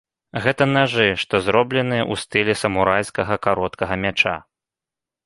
[0.43, 4.35] Гэта нажы, што зробленыя ў стылі самурайскага кароткага мяча.